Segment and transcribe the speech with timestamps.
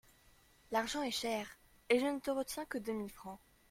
[0.71, 1.45] L'argent est cher
[1.89, 3.39] et je ne te retiens que deux mille francs.